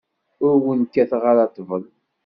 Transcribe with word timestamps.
Ur 0.45 0.53
wen-kkateɣ 0.63 1.23
ara 1.31 1.49
ṭṭbel. 1.49 1.83